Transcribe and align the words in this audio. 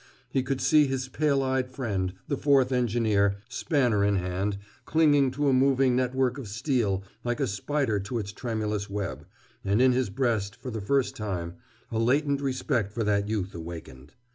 He 0.31 0.41
could 0.41 0.59
see 0.61 0.87
his 0.87 1.09
pale 1.09 1.43
eyed 1.43 1.69
friend, 1.69 2.13
the 2.27 2.35
fourth 2.35 2.71
engineer, 2.71 3.35
spanner 3.47 4.03
in 4.03 4.15
hand, 4.15 4.57
clinging 4.83 5.29
to 5.33 5.47
a 5.47 5.53
moving 5.53 5.95
network 5.95 6.39
of 6.39 6.47
steel 6.47 7.03
like 7.23 7.39
a 7.39 7.45
spider 7.45 7.99
to 7.99 8.17
its 8.17 8.31
tremulous 8.31 8.89
web—and 8.89 9.79
in 9.79 9.91
his 9.93 10.09
breast, 10.09 10.55
for 10.55 10.71
the 10.71 10.81
first 10.81 11.15
time, 11.15 11.57
a 11.91 11.99
latent 11.99 12.41
respect 12.41 12.91
for 12.91 13.03
that 13.03 13.29
youth 13.29 13.53
awakened. 13.53 14.13